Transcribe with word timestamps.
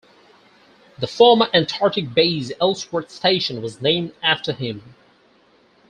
The 0.97 1.05
former 1.05 1.47
Antarctic 1.53 2.11
base 2.15 2.51
Ellsworth 2.59 3.11
Station 3.11 3.61
was 3.61 3.81
named 3.83 4.13
after 4.23 4.51
him. 4.51 4.95